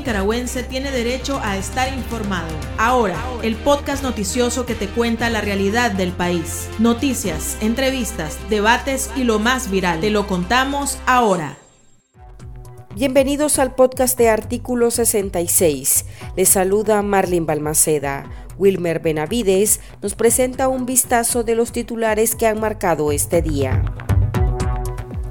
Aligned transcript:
nicaragüense 0.00 0.62
tiene 0.62 0.90
derecho 0.90 1.38
a 1.44 1.58
estar 1.58 1.92
informado. 1.92 2.48
Ahora, 2.78 3.22
el 3.42 3.54
podcast 3.54 4.02
noticioso 4.02 4.64
que 4.64 4.74
te 4.74 4.88
cuenta 4.88 5.28
la 5.28 5.42
realidad 5.42 5.90
del 5.90 6.12
país. 6.12 6.70
Noticias, 6.78 7.58
entrevistas, 7.60 8.38
debates 8.48 9.10
y 9.14 9.24
lo 9.24 9.38
más 9.38 9.70
viral. 9.70 10.00
Te 10.00 10.08
lo 10.08 10.26
contamos 10.26 10.98
ahora. 11.04 11.58
Bienvenidos 12.94 13.58
al 13.58 13.74
podcast 13.74 14.16
de 14.16 14.30
Artículo 14.30 14.90
66. 14.90 16.06
Les 16.34 16.48
saluda 16.48 17.02
Marlene 17.02 17.44
Balmaceda. 17.44 18.30
Wilmer 18.56 19.00
Benavides 19.00 19.80
nos 20.00 20.14
presenta 20.14 20.68
un 20.68 20.86
vistazo 20.86 21.44
de 21.44 21.54
los 21.54 21.72
titulares 21.72 22.34
que 22.34 22.46
han 22.46 22.58
marcado 22.58 23.12
este 23.12 23.42
día. 23.42 23.82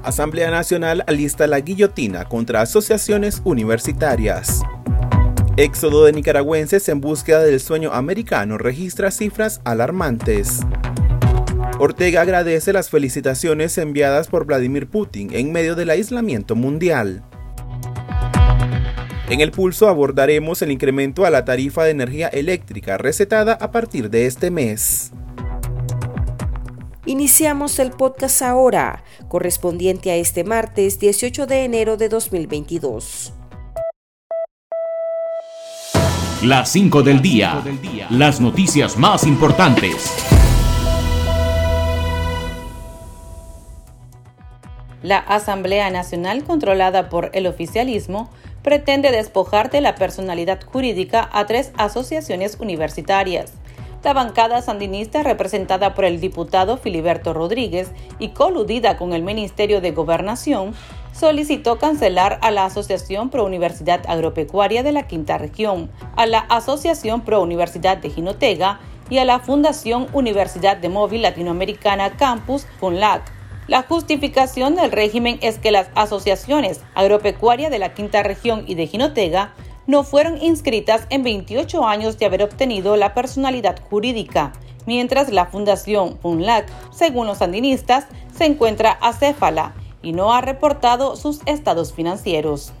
Asamblea 0.02 0.50
Nacional 0.50 1.04
alista 1.06 1.46
la 1.46 1.60
guillotina 1.60 2.24
contra 2.24 2.62
asociaciones 2.62 3.42
universitarias. 3.44 4.62
Éxodo 5.56 6.04
de 6.04 6.12
nicaragüenses 6.12 6.88
en 6.88 7.00
búsqueda 7.00 7.42
del 7.42 7.60
sueño 7.60 7.92
americano 7.92 8.56
registra 8.56 9.10
cifras 9.10 9.60
alarmantes. 9.64 10.60
Ortega 11.78 12.22
agradece 12.22 12.72
las 12.72 12.88
felicitaciones 12.88 13.76
enviadas 13.78 14.28
por 14.28 14.46
Vladimir 14.46 14.88
Putin 14.88 15.30
en 15.32 15.52
medio 15.52 15.74
del 15.74 15.90
aislamiento 15.90 16.54
mundial. 16.56 17.22
En 19.28 19.40
el 19.40 19.50
pulso 19.50 19.88
abordaremos 19.88 20.60
el 20.62 20.72
incremento 20.72 21.24
a 21.24 21.30
la 21.30 21.44
tarifa 21.44 21.84
de 21.84 21.90
energía 21.90 22.28
eléctrica 22.28 22.98
recetada 22.98 23.52
a 23.52 23.70
partir 23.70 24.10
de 24.10 24.26
este 24.26 24.50
mes. 24.50 25.12
Iniciamos 27.10 27.80
el 27.80 27.90
podcast 27.90 28.40
ahora, 28.40 29.02
correspondiente 29.26 30.12
a 30.12 30.14
este 30.14 30.44
martes 30.44 31.00
18 31.00 31.48
de 31.48 31.64
enero 31.64 31.96
de 31.96 32.08
2022. 32.08 33.32
Las 36.44 36.68
5 36.70 37.02
del 37.02 37.20
día. 37.20 37.64
Las 38.10 38.40
noticias 38.40 38.96
más 38.96 39.26
importantes. 39.26 40.14
La 45.02 45.18
Asamblea 45.18 45.90
Nacional, 45.90 46.44
controlada 46.44 47.08
por 47.08 47.30
el 47.32 47.48
oficialismo, 47.48 48.30
pretende 48.62 49.10
despojar 49.10 49.72
de 49.72 49.80
la 49.80 49.96
personalidad 49.96 50.62
jurídica 50.62 51.28
a 51.32 51.44
tres 51.46 51.72
asociaciones 51.76 52.58
universitarias 52.60 53.54
la 54.02 54.12
bancada 54.14 54.62
sandinista 54.62 55.22
representada 55.22 55.94
por 55.94 56.04
el 56.04 56.20
diputado 56.20 56.78
Filiberto 56.78 57.32
Rodríguez 57.32 57.90
y 58.18 58.30
coludida 58.30 58.96
con 58.96 59.12
el 59.12 59.22
Ministerio 59.22 59.80
de 59.80 59.92
Gobernación, 59.92 60.74
solicitó 61.12 61.78
cancelar 61.78 62.38
a 62.42 62.50
la 62.50 62.64
Asociación 62.64 63.30
Pro 63.30 63.44
Universidad 63.44 64.00
Agropecuaria 64.08 64.82
de 64.82 64.92
la 64.92 65.06
Quinta 65.06 65.38
Región, 65.38 65.90
a 66.16 66.26
la 66.26 66.38
Asociación 66.38 67.22
Pro 67.22 67.42
Universidad 67.42 67.98
de 67.98 68.10
Jinotega 68.10 68.80
y 69.10 69.18
a 69.18 69.24
la 69.24 69.40
Fundación 69.40 70.06
Universidad 70.12 70.76
de 70.76 70.88
Móvil 70.88 71.22
Latinoamericana 71.22 72.16
Campus 72.16 72.66
FUNLAC. 72.78 73.22
La 73.66 73.82
justificación 73.82 74.76
del 74.76 74.90
régimen 74.90 75.38
es 75.42 75.58
que 75.58 75.70
las 75.70 75.90
asociaciones 75.94 76.80
agropecuaria 76.94 77.70
de 77.70 77.78
la 77.78 77.92
Quinta 77.94 78.22
Región 78.22 78.64
y 78.66 78.74
de 78.74 78.86
Jinotega 78.86 79.52
no 79.90 80.04
fueron 80.04 80.40
inscritas 80.40 81.04
en 81.10 81.24
28 81.24 81.84
años 81.84 82.16
de 82.16 82.24
haber 82.24 82.44
obtenido 82.44 82.96
la 82.96 83.12
personalidad 83.12 83.80
jurídica, 83.90 84.52
mientras 84.86 85.32
la 85.32 85.46
Fundación 85.46 86.16
FUNLAC, 86.22 86.70
según 86.92 87.26
los 87.26 87.38
sandinistas, 87.38 88.06
se 88.32 88.44
encuentra 88.44 88.92
acéfala 88.92 89.74
y 90.00 90.12
no 90.12 90.32
ha 90.32 90.42
reportado 90.42 91.16
sus 91.16 91.40
estados 91.44 91.92
financieros. 91.92 92.72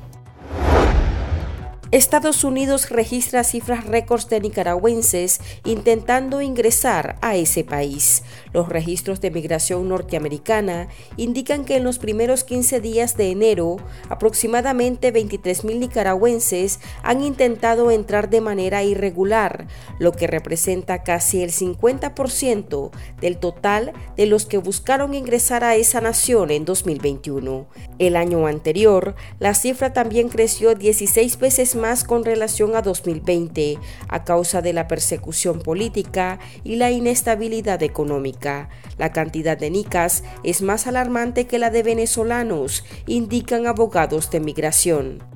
Estados 1.92 2.44
Unidos 2.44 2.88
registra 2.90 3.42
cifras 3.42 3.84
récords 3.84 4.28
de 4.28 4.38
nicaragüenses 4.40 5.40
intentando 5.64 6.40
ingresar 6.40 7.16
a 7.20 7.34
ese 7.34 7.64
país. 7.64 8.22
Los 8.52 8.68
registros 8.68 9.20
de 9.20 9.32
migración 9.32 9.88
norteamericana 9.88 10.86
indican 11.16 11.64
que 11.64 11.78
en 11.78 11.82
los 11.82 11.98
primeros 11.98 12.44
15 12.44 12.80
días 12.80 13.16
de 13.16 13.32
enero, 13.32 13.78
aproximadamente 14.08 15.12
23.000 15.12 15.80
nicaragüenses 15.80 16.78
han 17.02 17.24
intentado 17.24 17.90
entrar 17.90 18.30
de 18.30 18.40
manera 18.40 18.84
irregular, 18.84 19.66
lo 19.98 20.12
que 20.12 20.28
representa 20.28 21.02
casi 21.02 21.42
el 21.42 21.50
50% 21.50 22.92
del 23.20 23.38
total 23.38 23.94
de 24.16 24.26
los 24.26 24.46
que 24.46 24.58
buscaron 24.58 25.12
ingresar 25.12 25.64
a 25.64 25.74
esa 25.74 26.00
nación 26.00 26.52
en 26.52 26.64
2021. 26.64 27.66
El 27.98 28.14
año 28.14 28.46
anterior, 28.46 29.16
la 29.40 29.54
cifra 29.54 29.92
también 29.92 30.28
creció 30.28 30.76
16 30.76 31.36
veces 31.40 31.79
más 31.80 32.04
con 32.04 32.24
relación 32.24 32.76
a 32.76 32.82
2020 32.82 33.78
a 34.08 34.24
causa 34.24 34.62
de 34.62 34.72
la 34.72 34.86
persecución 34.86 35.60
política 35.60 36.38
y 36.62 36.76
la 36.76 36.90
inestabilidad 36.90 37.82
económica. 37.82 38.68
La 38.98 39.12
cantidad 39.12 39.58
de 39.58 39.70
nicas 39.70 40.22
es 40.44 40.62
más 40.62 40.86
alarmante 40.86 41.46
que 41.46 41.58
la 41.58 41.70
de 41.70 41.82
venezolanos, 41.82 42.84
indican 43.06 43.66
abogados 43.66 44.30
de 44.30 44.40
migración. 44.40 45.30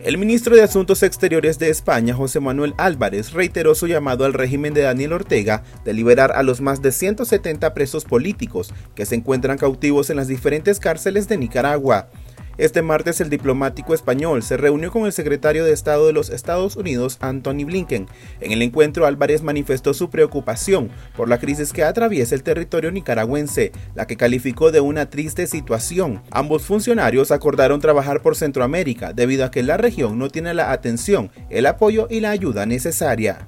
El 0.00 0.16
ministro 0.16 0.54
de 0.54 0.62
Asuntos 0.62 1.02
Exteriores 1.02 1.58
de 1.58 1.70
España, 1.70 2.14
José 2.14 2.38
Manuel 2.38 2.72
Álvarez, 2.76 3.32
reiteró 3.32 3.74
su 3.74 3.88
llamado 3.88 4.24
al 4.24 4.32
régimen 4.32 4.72
de 4.72 4.82
Daniel 4.82 5.12
Ortega 5.12 5.64
de 5.84 5.92
liberar 5.92 6.30
a 6.32 6.44
los 6.44 6.60
más 6.60 6.80
de 6.82 6.92
170 6.92 7.74
presos 7.74 8.04
políticos 8.04 8.72
que 8.94 9.06
se 9.06 9.16
encuentran 9.16 9.58
cautivos 9.58 10.08
en 10.08 10.16
las 10.16 10.28
diferentes 10.28 10.78
cárceles 10.78 11.26
de 11.26 11.36
Nicaragua. 11.36 12.10
Este 12.58 12.82
martes 12.82 13.20
el 13.20 13.30
diplomático 13.30 13.94
español 13.94 14.42
se 14.42 14.56
reunió 14.56 14.90
con 14.90 15.06
el 15.06 15.12
secretario 15.12 15.64
de 15.64 15.72
Estado 15.72 16.08
de 16.08 16.12
los 16.12 16.28
Estados 16.28 16.74
Unidos, 16.74 17.16
Anthony 17.20 17.64
Blinken. 17.64 18.08
En 18.40 18.50
el 18.50 18.62
encuentro 18.62 19.06
Álvarez 19.06 19.44
manifestó 19.44 19.94
su 19.94 20.10
preocupación 20.10 20.90
por 21.16 21.28
la 21.28 21.38
crisis 21.38 21.72
que 21.72 21.84
atraviesa 21.84 22.34
el 22.34 22.42
territorio 22.42 22.90
nicaragüense, 22.90 23.70
la 23.94 24.08
que 24.08 24.16
calificó 24.16 24.72
de 24.72 24.80
una 24.80 25.08
triste 25.08 25.46
situación. 25.46 26.20
Ambos 26.32 26.64
funcionarios 26.64 27.30
acordaron 27.30 27.80
trabajar 27.80 28.22
por 28.22 28.34
Centroamérica 28.34 29.12
debido 29.12 29.44
a 29.44 29.52
que 29.52 29.62
la 29.62 29.76
región 29.76 30.18
no 30.18 30.28
tiene 30.28 30.52
la 30.52 30.72
atención, 30.72 31.30
el 31.50 31.64
apoyo 31.64 32.08
y 32.10 32.18
la 32.18 32.30
ayuda 32.30 32.66
necesaria 32.66 33.46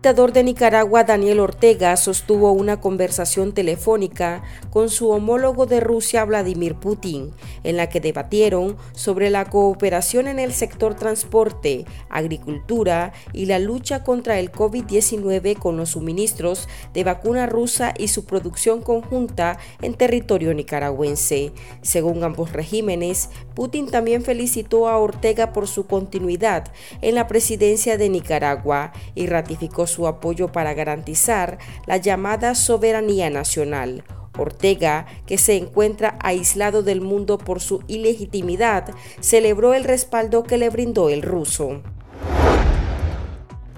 dictador 0.00 0.32
de 0.32 0.44
Nicaragua, 0.44 1.04
Daniel 1.04 1.40
Ortega, 1.40 1.94
sostuvo 1.98 2.52
una 2.52 2.80
conversación 2.80 3.52
telefónica 3.52 4.42
con 4.70 4.88
su 4.88 5.10
homólogo 5.10 5.66
de 5.66 5.80
Rusia, 5.80 6.24
Vladimir 6.24 6.74
Putin, 6.76 7.32
en 7.64 7.76
la 7.76 7.90
que 7.90 8.00
debatieron 8.00 8.78
sobre 8.92 9.28
la 9.28 9.44
cooperación 9.44 10.26
en 10.26 10.38
el 10.38 10.54
sector 10.54 10.94
transporte, 10.94 11.84
agricultura 12.08 13.12
y 13.34 13.44
la 13.44 13.58
lucha 13.58 14.02
contra 14.02 14.38
el 14.38 14.50
COVID-19 14.50 15.58
con 15.58 15.76
los 15.76 15.90
suministros 15.90 16.66
de 16.94 17.04
vacuna 17.04 17.44
rusa 17.44 17.92
y 17.98 18.08
su 18.08 18.24
producción 18.24 18.80
conjunta 18.80 19.58
en 19.82 19.92
territorio 19.92 20.54
nicaragüense. 20.54 21.52
Según 21.82 22.24
ambos 22.24 22.54
regímenes, 22.54 23.28
Putin 23.54 23.90
también 23.90 24.22
felicitó 24.22 24.88
a 24.88 24.96
Ortega 24.96 25.52
por 25.52 25.68
su 25.68 25.84
continuidad 25.86 26.72
en 27.02 27.16
la 27.16 27.26
presidencia 27.26 27.98
de 27.98 28.08
Nicaragua 28.08 28.92
y 29.14 29.26
ratificó 29.26 29.86
su 29.90 30.06
apoyo 30.06 30.52
para 30.52 30.72
garantizar 30.72 31.58
la 31.86 31.98
llamada 31.98 32.54
soberanía 32.54 33.28
nacional. 33.28 34.04
Ortega, 34.38 35.06
que 35.26 35.38
se 35.38 35.56
encuentra 35.56 36.16
aislado 36.20 36.82
del 36.82 37.00
mundo 37.00 37.36
por 37.36 37.60
su 37.60 37.82
ilegitimidad, 37.88 38.94
celebró 39.20 39.74
el 39.74 39.84
respaldo 39.84 40.44
que 40.44 40.56
le 40.56 40.70
brindó 40.70 41.10
el 41.10 41.22
ruso. 41.22 41.82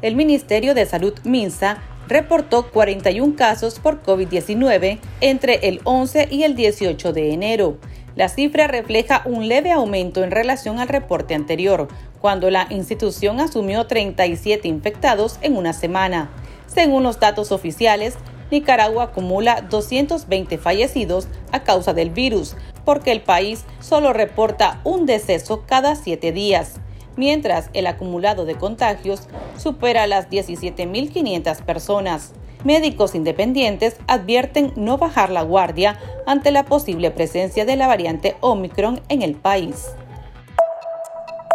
El 0.03 0.17
Ministerio 0.17 0.75
de 0.75 0.87
Salud 0.87 1.15
MINSA 1.25 1.83
reportó 2.09 2.71
41 2.71 3.37
casos 3.37 3.79
por 3.79 4.03
COVID-19 4.03 4.99
entre 5.21 5.69
el 5.69 5.81
11 5.85 6.29
y 6.31 6.43
el 6.43 6.57
18 6.57 7.13
de 7.13 7.33
enero. 7.33 7.79
La 8.15 8.29
cifra 8.29 8.67
refleja 8.67 9.23
un 9.25 9.49
leve 9.49 9.71
aumento 9.71 10.23
en 10.23 10.31
relación 10.31 10.79
al 10.79 10.89
reporte 10.89 11.35
anterior, 11.35 11.89
cuando 12.23 12.51
la 12.51 12.69
institución 12.71 13.41
asumió 13.41 13.87
37 13.87 14.69
infectados 14.69 15.39
en 15.43 15.57
una 15.57 15.73
semana. 15.73 16.31
Según 16.67 17.03
los 17.03 17.19
datos 17.19 17.51
oficiales, 17.51 18.17
Nicaragua 18.53 19.05
acumula 19.05 19.61
220 19.63 20.57
fallecidos 20.57 21.27
a 21.51 21.65
causa 21.65 21.93
del 21.93 22.11
virus, 22.11 22.55
porque 22.85 23.11
el 23.11 23.23
país 23.23 23.65
solo 23.81 24.13
reporta 24.13 24.81
un 24.85 25.05
deceso 25.05 25.65
cada 25.67 25.97
siete 25.97 26.31
días, 26.31 26.77
mientras 27.17 27.71
el 27.73 27.89
acumulado 27.89 28.45
de 28.45 28.55
contagios 28.55 29.29
supera 29.59 30.07
las 30.07 30.31
17.500 30.31 31.63
personas. 31.63 32.35
Médicos 32.63 33.17
independientes 33.17 33.97
advierten 34.07 34.73
no 34.77 34.97
bajar 34.97 35.31
la 35.31 35.43
guardia 35.43 35.99
ante 36.27 36.53
la 36.53 36.65
posible 36.65 37.11
presencia 37.11 37.65
de 37.65 37.75
la 37.75 37.89
variante 37.89 38.37
Omicron 38.41 39.01
en 39.09 39.23
el 39.23 39.35
país. 39.35 39.89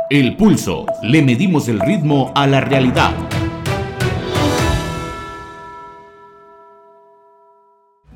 El 0.10 0.38
pulso. 0.38 0.86
Le 1.04 1.22
medimos 1.22 1.68
el 1.68 1.82
ritmo 1.82 2.32
a 2.34 2.48
la 2.48 2.62
realidad. 2.62 3.12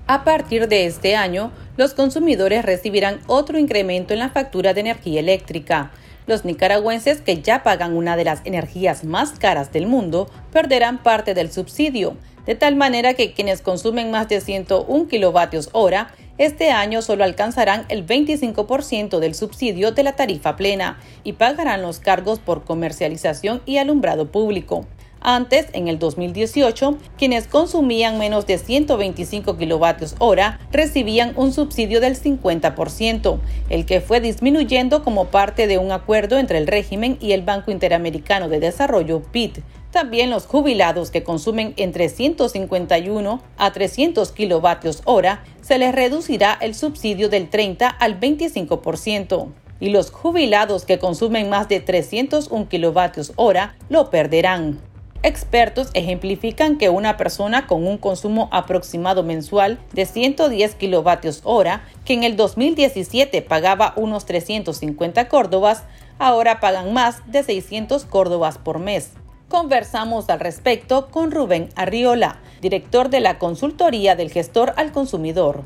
A 0.07 0.23
partir 0.23 0.69
de 0.69 0.85
este 0.85 1.17
año, 1.17 1.51
los 1.75 1.93
consumidores 1.93 2.63
recibirán 2.63 3.19
otro 3.27 3.59
incremento 3.59 4.13
en 4.13 4.19
la 4.19 4.29
factura 4.29 4.73
de 4.73 4.79
energía 4.79 5.19
eléctrica. 5.19 5.91
Los 6.27 6.45
nicaragüenses 6.45 7.19
que 7.19 7.41
ya 7.41 7.61
pagan 7.61 7.91
una 7.97 8.15
de 8.15 8.23
las 8.23 8.39
energías 8.45 9.03
más 9.03 9.31
caras 9.31 9.73
del 9.73 9.85
mundo 9.85 10.29
perderán 10.53 11.03
parte 11.03 11.33
del 11.33 11.51
subsidio, 11.51 12.15
de 12.45 12.55
tal 12.55 12.77
manera 12.77 13.15
que 13.15 13.33
quienes 13.33 13.61
consumen 13.61 14.11
más 14.11 14.29
de 14.29 14.39
101 14.39 15.09
kilovatios 15.09 15.67
hora 15.73 16.13
este 16.41 16.71
año 16.71 17.03
solo 17.03 17.23
alcanzarán 17.23 17.85
el 17.89 18.03
25% 18.03 19.19
del 19.19 19.35
subsidio 19.35 19.91
de 19.91 20.01
la 20.01 20.15
tarifa 20.15 20.55
plena 20.55 20.99
y 21.23 21.33
pagarán 21.33 21.83
los 21.83 21.99
cargos 21.99 22.39
por 22.39 22.63
comercialización 22.63 23.61
y 23.67 23.77
alumbrado 23.77 24.31
público. 24.31 24.87
Antes, 25.23 25.67
en 25.73 25.87
el 25.87 25.99
2018, 25.99 26.97
quienes 27.15 27.45
consumían 27.45 28.17
menos 28.17 28.47
de 28.47 28.57
125 28.57 29.55
kilovatios 29.55 30.15
hora 30.17 30.59
recibían 30.71 31.33
un 31.35 31.53
subsidio 31.53 32.01
del 32.01 32.19
50%, 32.19 33.37
el 33.69 33.85
que 33.85 34.01
fue 34.01 34.19
disminuyendo 34.19 35.03
como 35.03 35.25
parte 35.25 35.67
de 35.67 35.77
un 35.77 35.91
acuerdo 35.91 36.39
entre 36.39 36.57
el 36.57 36.65
régimen 36.65 37.19
y 37.21 37.33
el 37.33 37.43
Banco 37.43 37.69
Interamericano 37.69 38.49
de 38.49 38.59
Desarrollo, 38.59 39.21
BID. 39.31 39.59
También 39.91 40.29
los 40.29 40.45
jubilados 40.45 41.11
que 41.11 41.23
consumen 41.23 41.73
entre 41.75 42.07
151 42.07 43.41
a 43.57 43.71
300 43.73 44.31
kilovatios 44.31 45.01
hora 45.03 45.43
se 45.61 45.77
les 45.77 45.93
reducirá 45.93 46.57
el 46.61 46.75
subsidio 46.75 47.27
del 47.27 47.49
30 47.49 47.89
al 47.89 48.17
25%. 48.17 49.49
Y 49.81 49.89
los 49.89 50.09
jubilados 50.11 50.85
que 50.85 50.97
consumen 50.97 51.49
más 51.49 51.67
de 51.67 51.81
301 51.81 52.69
kilovatios 52.69 53.33
hora 53.35 53.75
lo 53.89 54.09
perderán. 54.09 54.79
Expertos 55.23 55.89
ejemplifican 55.93 56.77
que 56.77 56.89
una 56.89 57.17
persona 57.17 57.67
con 57.67 57.85
un 57.85 57.97
consumo 57.97 58.47
aproximado 58.51 59.23
mensual 59.23 59.77
de 59.91 60.05
110 60.05 60.73
kilovatios 60.75 61.41
hora, 61.43 61.83
que 62.05 62.13
en 62.13 62.23
el 62.23 62.37
2017 62.37 63.41
pagaba 63.41 63.93
unos 63.97 64.25
350 64.25 65.27
córdobas, 65.27 65.83
ahora 66.17 66.59
pagan 66.59 66.93
más 66.93 67.21
de 67.29 67.43
600 67.43 68.05
córdobas 68.05 68.57
por 68.57 68.79
mes. 68.79 69.11
Conversamos 69.51 70.29
al 70.29 70.39
respecto 70.39 71.09
con 71.09 71.29
Rubén 71.29 71.67
Arriola, 71.75 72.39
director 72.61 73.09
de 73.09 73.19
la 73.19 73.37
consultoría 73.37 74.15
del 74.15 74.31
gestor 74.31 74.73
al 74.77 74.93
consumidor. 74.93 75.65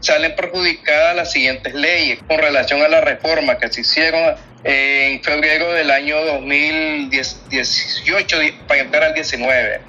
Salen 0.00 0.36
perjudicadas 0.36 1.16
las 1.16 1.32
siguientes 1.32 1.72
leyes 1.72 2.18
con 2.28 2.36
relación 2.36 2.82
a 2.82 2.88
la 2.88 3.00
reforma 3.00 3.56
que 3.56 3.72
se 3.72 3.80
hicieron 3.80 4.34
en 4.62 5.22
febrero 5.22 5.72
del 5.72 5.90
año 5.90 6.22
2018 6.22 8.36
para 8.68 8.80
entrar 8.82 9.04
al 9.04 9.14
19. 9.14 9.80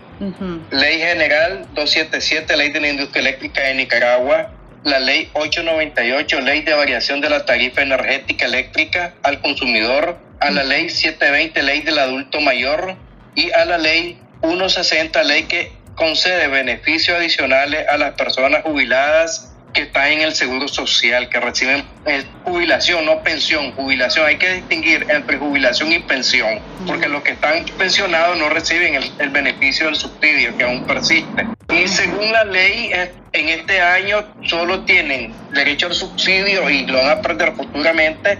Ley 0.71 0.97
General 0.97 1.67
277, 1.73 2.55
Ley 2.55 2.71
de 2.71 2.79
la 2.79 2.87
Industria 2.87 3.19
Eléctrica 3.19 3.63
de 3.63 3.73
Nicaragua, 3.73 4.53
la 4.85 4.99
Ley 4.99 5.29
898, 5.33 6.39
Ley 6.39 6.61
de 6.61 6.73
Variación 6.73 7.19
de 7.19 7.31
la 7.31 7.43
Tarifa 7.43 7.81
Energética 7.81 8.45
Eléctrica 8.45 9.13
al 9.23 9.41
Consumidor, 9.41 10.25
a 10.39 10.51
la 10.51 10.63
Ley 10.63 10.89
720, 10.89 11.63
Ley 11.63 11.81
del 11.81 11.99
Adulto 11.99 12.41
Mayor, 12.41 12.95
y 13.35 13.51
a 13.51 13.65
la 13.65 13.77
Ley 13.77 14.19
160, 14.41 15.23
Ley 15.23 15.43
que 15.43 15.71
concede 15.95 16.47
beneficios 16.47 17.17
adicionales 17.17 17.87
a 17.89 17.97
las 17.97 18.13
personas 18.13 18.63
jubiladas 18.63 19.51
que 19.73 19.83
están 19.83 20.11
en 20.11 20.21
el 20.21 20.33
seguro 20.33 20.67
social, 20.67 21.29
que 21.29 21.39
reciben 21.39 21.83
eh, 22.05 22.23
jubilación, 22.43 23.05
no 23.05 23.21
pensión, 23.21 23.73
jubilación. 23.73 24.25
Hay 24.25 24.37
que 24.37 24.53
distinguir 24.53 25.05
entre 25.09 25.37
jubilación 25.37 25.91
y 25.91 25.99
pensión, 25.99 26.59
porque 26.87 27.07
los 27.07 27.21
que 27.21 27.31
están 27.31 27.65
pensionados 27.77 28.37
no 28.37 28.49
reciben 28.49 28.95
el, 28.95 29.29
beneficio 29.29 29.85
del 29.85 29.95
subsidio 29.95 30.57
que 30.57 30.63
aún 30.63 30.83
persiste. 30.85 31.47
Y 31.69 31.87
según 31.87 32.31
la 32.31 32.43
ley, 32.45 32.91
en 33.33 33.49
este 33.49 33.81
año 33.81 34.25
solo 34.43 34.83
tienen 34.85 35.33
derecho 35.51 35.87
al 35.87 35.93
subsidio 35.93 36.69
y 36.69 36.85
lo 36.87 36.97
van 36.97 37.19
a 37.19 37.21
perder 37.21 37.53
futuramente 37.53 38.39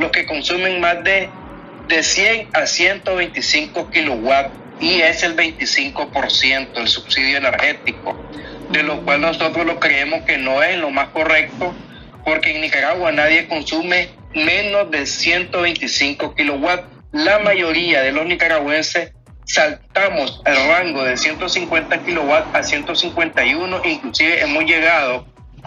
los 0.00 0.10
que 0.10 0.26
consumen 0.26 0.80
más 0.80 1.04
de, 1.04 1.28
de 1.88 2.02
100 2.02 2.48
a 2.54 2.66
125 2.66 3.90
kilowatts 3.90 4.50
y 4.80 5.02
es 5.02 5.22
el 5.22 5.36
25% 5.36 6.72
del 6.72 6.88
subsidio 6.88 7.36
energético 7.38 8.16
de 8.70 8.84
lo 8.84 9.02
cual 9.02 9.20
nosotros 9.20 9.66
lo 9.66 9.80
creemos 9.80 10.22
que 10.22 10.38
no 10.38 10.62
es 10.62 10.78
lo 10.78 10.90
más 10.90 11.08
correcto, 11.08 11.74
porque 12.24 12.54
en 12.54 12.60
Nicaragua 12.60 13.10
nadie 13.12 13.48
consume 13.48 14.10
menos 14.34 14.90
de 14.90 15.06
125 15.06 16.34
kilowatts. 16.34 16.84
La 17.12 17.40
mayoría 17.40 18.02
de 18.02 18.12
los 18.12 18.26
nicaragüenses 18.26 19.12
saltamos 19.44 20.40
el 20.46 20.54
rango 20.68 21.02
de 21.02 21.16
150 21.16 22.04
kilowatts 22.04 22.54
a 22.54 22.62
151, 22.62 23.82
inclusive 23.84 24.40
hemos 24.40 24.64
llegado 24.64 25.26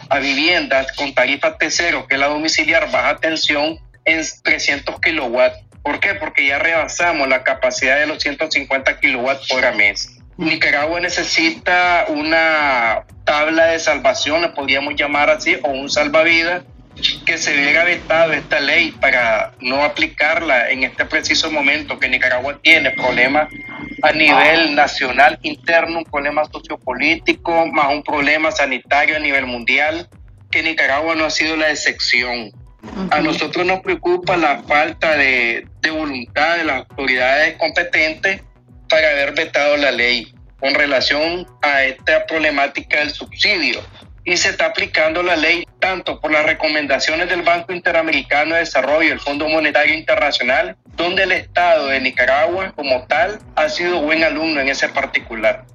a 0.09 0.19
viviendas 0.19 0.93
con 0.93 1.13
tarifa 1.13 1.57
T0, 1.57 2.07
que 2.07 2.15
es 2.15 2.19
la 2.19 2.27
domiciliar 2.27 2.89
baja 2.91 3.17
tensión, 3.17 3.77
en 4.05 4.21
300 4.43 4.99
kilowatts. 4.99 5.59
¿Por 5.81 5.99
qué? 5.99 6.13
Porque 6.15 6.47
ya 6.47 6.59
rebasamos 6.59 7.27
la 7.27 7.43
capacidad 7.43 7.99
de 7.99 8.07
los 8.07 8.21
150 8.23 8.99
kilowatts 8.99 9.47
por 9.47 9.75
mes. 9.75 10.17
Nicaragua 10.37 10.99
necesita 10.99 12.05
una 12.07 13.03
tabla 13.23 13.65
de 13.65 13.79
salvación, 13.79 14.41
le 14.41 14.49
podríamos 14.49 14.95
llamar 14.95 15.29
así, 15.29 15.57
o 15.61 15.69
un 15.69 15.89
salvavidas, 15.89 16.63
que 17.25 17.37
se 17.37 17.53
hubiera 17.53 17.83
vetado 17.83 18.33
esta 18.33 18.59
ley 18.59 18.91
para 18.91 19.53
no 19.59 19.83
aplicarla 19.83 20.69
en 20.69 20.83
este 20.83 21.05
preciso 21.05 21.51
momento 21.51 21.99
que 21.99 22.07
Nicaragua 22.07 22.59
tiene 22.61 22.91
problemas 22.91 23.49
a 24.03 24.11
nivel 24.11 24.75
nacional, 24.75 25.39
interno, 25.41 25.99
un 25.99 26.03
problema 26.03 26.43
sociopolítico, 26.45 27.67
más 27.67 27.87
un 27.87 28.03
problema 28.03 28.51
sanitario 28.51 29.15
a 29.15 29.19
nivel 29.19 29.45
mundial, 29.45 30.07
que 30.51 30.61
Nicaragua 30.61 31.15
no 31.15 31.25
ha 31.25 31.29
sido 31.29 31.55
la 31.55 31.69
excepción. 31.69 32.51
A 33.11 33.21
nosotros 33.21 33.65
nos 33.65 33.79
preocupa 33.81 34.35
la 34.35 34.61
falta 34.63 35.15
de, 35.15 35.67
de 35.81 35.91
voluntad 35.91 36.57
de 36.57 36.65
las 36.65 36.79
autoridades 36.79 37.57
competentes 37.57 38.41
para 38.89 39.09
haber 39.09 39.33
vetado 39.33 39.77
la 39.77 39.91
ley 39.91 40.33
con 40.59 40.73
relación 40.73 41.47
a 41.61 41.83
esta 41.83 42.25
problemática 42.25 42.99
del 42.99 43.11
subsidio. 43.11 43.81
Y 44.25 44.37
se 44.37 44.49
está 44.49 44.67
aplicando 44.67 45.21
la 45.21 45.35
ley 45.35 45.67
tanto 45.79 46.19
por 46.21 46.31
las 46.31 46.45
recomendaciones 46.45 47.27
del 47.29 47.41
Banco 47.41 47.73
Interamericano 47.73 48.55
de 48.55 48.61
Desarrollo, 48.61 49.11
el 49.11 49.19
Fondo 49.19 49.49
Monetario 49.49 49.93
Internacional, 49.93 50.77
donde 50.95 51.23
el 51.23 51.33
Estado 51.33 51.87
de 51.87 51.99
Nicaragua 51.99 52.71
como 52.75 53.05
tal 53.07 53.39
ha 53.55 53.67
sido 53.67 54.01
buen 54.01 54.23
alumno 54.23 54.61
en 54.61 54.69
ese 54.69 54.87
particular 54.89 55.65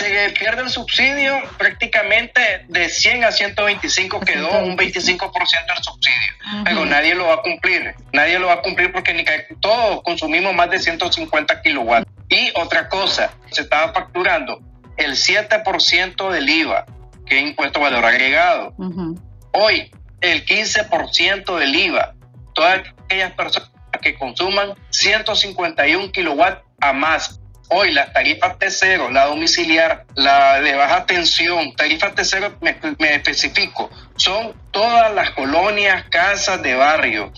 se 0.00 0.30
pierde 0.30 0.62
el 0.62 0.70
subsidio 0.70 1.38
prácticamente 1.58 2.64
de 2.68 2.88
100 2.88 3.24
a 3.24 3.32
125 3.32 4.20
quedó 4.20 4.50
un 4.60 4.76
25% 4.76 5.30
del 5.30 5.82
subsidio, 5.82 6.32
pero 6.64 6.86
nadie 6.86 7.14
lo 7.14 7.26
va 7.26 7.34
a 7.34 7.42
cumplir, 7.42 7.94
nadie 8.12 8.38
lo 8.38 8.46
va 8.46 8.54
a 8.54 8.62
cumplir 8.62 8.90
porque 8.92 9.12
ni 9.12 9.24
todos 9.60 10.02
consumimos 10.02 10.54
más 10.54 10.70
de 10.70 10.78
150 10.78 11.62
kilowatts. 11.62 12.10
Y 12.28 12.50
otra 12.54 12.88
cosa, 12.88 13.32
se 13.50 13.62
estaba 13.62 13.92
facturando 13.92 14.60
el 14.96 15.12
7% 15.12 16.30
del 16.30 16.48
IVA, 16.48 16.86
que 17.26 17.38
es 17.38 17.42
impuesto 17.42 17.80
valor 17.80 18.04
agregado. 18.04 18.74
Hoy, 19.52 19.90
el 20.20 20.44
15% 20.46 21.58
del 21.58 21.74
IVA, 21.74 22.14
todas 22.54 22.82
aquellas 23.04 23.32
personas 23.32 23.70
que 24.00 24.14
consuman 24.14 24.74
151 24.90 26.12
kilowatts 26.12 26.62
a 26.80 26.92
más 26.92 27.39
Hoy 27.72 27.92
las 27.92 28.12
tarifas 28.12 28.58
T0, 28.58 29.12
la 29.12 29.26
domiciliar, 29.26 30.04
la 30.16 30.60
de 30.60 30.74
baja 30.74 31.06
tensión, 31.06 31.72
tarifas 31.76 32.16
T0, 32.16 32.56
me, 32.60 33.14
especifico, 33.14 33.88
son 34.16 34.54
todas 34.72 35.14
las 35.14 35.30
colonias, 35.30 36.04
casas 36.10 36.60
de 36.62 36.74
barrio. 36.74 37.32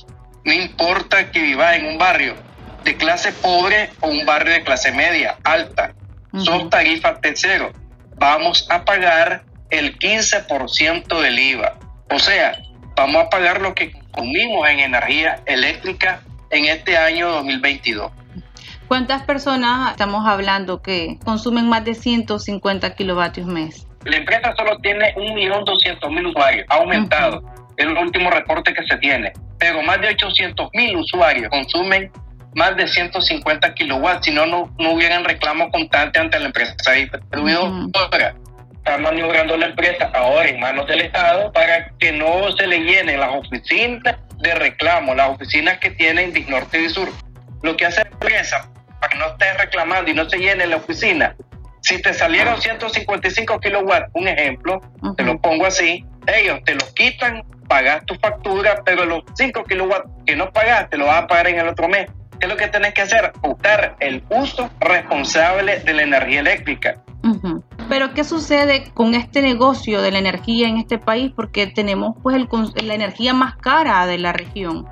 No 0.44 0.52
importa 0.54 1.30
que 1.30 1.42
viva 1.42 1.76
en 1.76 1.84
un 1.84 1.98
barrio 1.98 2.34
de 2.82 2.96
clase 2.96 3.32
pobre 3.32 3.90
o 4.00 4.08
un 4.08 4.24
barrio 4.24 4.54
de 4.54 4.64
clase 4.64 4.90
media, 4.90 5.36
alta. 5.44 5.92
Son 6.38 6.70
tarifas 6.70 7.20
T0. 7.20 7.70
Vamos 8.16 8.66
a 8.70 8.86
pagar 8.86 9.44
el 9.68 9.98
15% 9.98 11.20
del 11.20 11.38
IVA. 11.38 11.78
O 12.08 12.18
sea, 12.18 12.56
vamos 12.96 13.26
a 13.26 13.28
pagar 13.28 13.60
lo 13.60 13.74
que 13.74 13.92
consumimos 13.92 14.66
en 14.70 14.80
energía 14.80 15.42
eléctrica 15.44 16.22
en 16.48 16.64
este 16.64 16.96
año 16.96 17.28
2022. 17.32 18.12
¿Cuántas 18.88 19.22
personas 19.22 19.92
estamos 19.92 20.26
hablando 20.26 20.82
que 20.82 21.18
consumen 21.24 21.68
más 21.68 21.84
de 21.84 21.94
150 21.94 22.94
kilovatios 22.94 23.46
mes? 23.46 23.86
La 24.04 24.16
empresa 24.16 24.52
solo 24.56 24.76
tiene 24.78 25.14
1.200.000 25.14 26.28
usuarios, 26.28 26.66
ha 26.68 26.74
aumentado. 26.74 27.42
Es 27.76 27.86
el 27.86 27.96
último 27.96 28.30
reporte 28.30 28.74
que 28.74 28.84
se 28.86 28.96
tiene. 28.98 29.32
Pero 29.58 29.82
más 29.82 30.00
de 30.00 30.16
800.000 30.16 31.00
usuarios 31.00 31.48
consumen 31.50 32.10
más 32.54 32.76
de 32.76 32.86
150 32.86 33.74
kilowatts, 33.74 34.26
si 34.26 34.32
no, 34.32 34.46
no, 34.46 34.70
hubieran 34.92 35.24
reclamo 35.24 35.70
constante 35.70 36.18
ante 36.18 36.38
la 36.38 36.46
empresa 36.46 36.74
distribuidora. 36.92 38.34
Está 38.72 38.98
maniobrando 38.98 39.56
la 39.56 39.66
empresa 39.66 40.10
ahora 40.12 40.48
en 40.48 40.58
manos 40.58 40.86
del 40.88 41.02
Estado 41.02 41.52
para 41.52 41.88
que 41.98 42.12
no 42.12 42.50
se 42.52 42.66
le 42.66 42.80
llenen 42.80 43.20
las 43.20 43.36
oficinas 43.36 44.16
de 44.40 44.54
reclamo, 44.56 45.14
las 45.14 45.30
oficinas 45.30 45.78
que 45.78 45.90
tienen 45.90 46.34
Norte 46.48 46.82
y 46.82 46.88
Sur. 46.88 47.08
Lo 47.62 47.76
que 47.76 47.86
hace 47.86 48.02
la 48.04 48.10
empresa 48.10 48.68
para 49.00 49.12
que 49.12 49.18
no 49.18 49.26
esté 49.26 49.52
reclamando 49.54 50.10
y 50.10 50.14
no 50.14 50.28
se 50.28 50.38
llene 50.38 50.66
la 50.66 50.76
oficina, 50.76 51.34
Si 51.84 52.00
te 52.00 52.14
salieron 52.14 52.60
155 52.60 53.58
kilowatts, 53.58 54.08
un 54.14 54.28
ejemplo, 54.28 54.80
te 55.16 55.24
lo 55.24 55.36
pongo 55.40 55.66
así, 55.66 56.04
ellos 56.28 56.60
te 56.64 56.76
lo 56.76 56.86
quitan, 56.94 57.42
pagas 57.66 58.06
tu 58.06 58.14
factura, 58.14 58.82
pero 58.84 59.04
los 59.04 59.24
5 59.34 59.64
kilowatts 59.64 60.08
que 60.24 60.36
no 60.36 60.52
pagaste 60.52 60.96
lo 60.96 61.06
vas 61.06 61.24
a 61.24 61.26
pagar 61.26 61.48
en 61.48 61.58
el 61.58 61.66
otro 61.66 61.88
mes. 61.88 62.08
¿Qué 62.38 62.46
es 62.46 62.48
lo 62.48 62.56
que 62.56 62.68
tenés 62.68 62.94
que 62.94 63.02
hacer? 63.02 63.32
Optar 63.42 63.96
el 63.98 64.22
uso 64.30 64.70
responsable 64.78 65.80
de 65.80 65.92
la 65.92 66.02
energía 66.02 66.40
eléctrica. 66.40 67.02
Pero 67.88 68.14
¿qué 68.14 68.24
sucede 68.24 68.90
con 68.94 69.14
este 69.14 69.42
negocio 69.42 70.02
de 70.02 70.10
la 70.10 70.18
energía 70.18 70.68
en 70.68 70.76
este 70.76 70.98
país? 70.98 71.32
Porque 71.34 71.66
tenemos 71.66 72.16
pues 72.22 72.36
la 72.82 72.94
energía 72.94 73.32
más 73.32 73.56
cara 73.56 74.06
de 74.06 74.18
la 74.18 74.32
región. 74.32 74.88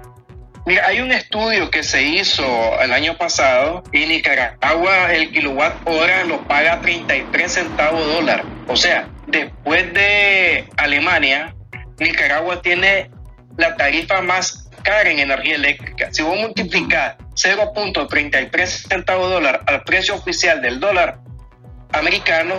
Mira, 0.70 0.86
hay 0.86 1.00
un 1.00 1.10
estudio 1.10 1.68
que 1.68 1.82
se 1.82 2.00
hizo 2.00 2.44
el 2.80 2.92
año 2.92 3.18
pasado 3.18 3.82
y 3.90 4.06
Nicaragua 4.06 5.12
el 5.12 5.32
kilowatt 5.32 5.74
hora 5.84 6.22
lo 6.22 6.46
paga 6.46 6.80
33 6.80 7.52
centavos 7.52 8.06
dólar. 8.06 8.44
O 8.68 8.76
sea, 8.76 9.08
después 9.26 9.92
de 9.92 10.68
Alemania, 10.76 11.56
Nicaragua 11.98 12.62
tiene 12.62 13.10
la 13.56 13.74
tarifa 13.74 14.22
más 14.22 14.70
cara 14.84 15.10
en 15.10 15.18
energía 15.18 15.56
eléctrica. 15.56 16.08
Si 16.12 16.22
vos 16.22 16.38
multiplicas 16.38 17.16
0.33 17.34 18.66
centavos 18.66 19.28
dólar 19.28 19.64
al 19.66 19.82
precio 19.82 20.14
oficial 20.14 20.62
del 20.62 20.78
dólar 20.78 21.18
americano, 21.90 22.54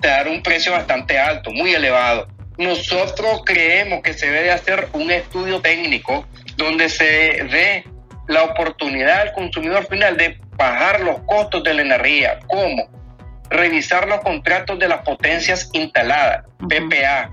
te 0.00 0.08
da 0.08 0.22
un 0.22 0.42
precio 0.42 0.72
bastante 0.72 1.18
alto, 1.18 1.50
muy 1.50 1.74
elevado. 1.74 2.28
Nosotros 2.56 3.42
creemos 3.44 4.00
que 4.02 4.14
se 4.14 4.30
debe 4.30 4.52
hacer 4.52 4.88
un 4.94 5.10
estudio 5.10 5.60
técnico 5.60 6.26
donde 6.56 6.88
se 6.88 7.04
dé 7.04 7.84
la 8.28 8.42
oportunidad 8.42 9.22
al 9.22 9.32
consumidor 9.32 9.86
final 9.86 10.16
de 10.16 10.38
bajar 10.56 11.00
los 11.00 11.20
costos 11.26 11.62
de 11.62 11.74
la 11.74 11.82
energía. 11.82 12.38
¿Cómo? 12.46 12.88
Revisar 13.50 14.08
los 14.08 14.20
contratos 14.20 14.78
de 14.78 14.88
las 14.88 15.02
potencias 15.02 15.68
instaladas, 15.72 16.44
PPA. 16.68 17.30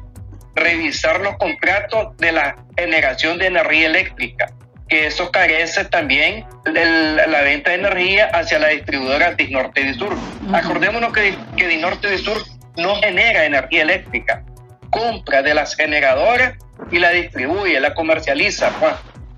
Revisar 0.56 1.22
los 1.22 1.38
contratos 1.38 2.18
de 2.18 2.34
la 2.34 2.56
generación 2.78 3.38
de 3.38 3.48
energía 3.48 3.88
eléctrica, 3.88 4.52
que 4.90 5.08
eso 5.08 5.32
carece 5.32 5.86
también 5.86 6.46
de 6.66 7.26
la 7.26 7.42
venta 7.42 7.70
de 7.70 7.78
energía 7.78 8.30
hacia 8.34 8.60
la 8.60 8.68
distribuidora 8.68 9.34
Norte 9.50 9.82
y 9.82 9.94
Sur. 9.94 10.14
Acordémonos 10.54 11.14
que, 11.14 11.38
que 11.56 11.78
Norte 11.78 12.14
y 12.14 12.18
Sur 12.18 12.44
no 12.76 12.96
genera 12.98 13.46
energía 13.46 13.84
eléctrica, 13.84 14.44
compra 14.90 15.42
de 15.42 15.54
las 15.54 15.76
generadoras 15.76 16.56
y 16.92 17.00
la 17.00 17.12
distribuye, 17.12 17.80
la 17.80 17.94
comercializa. 17.94 18.72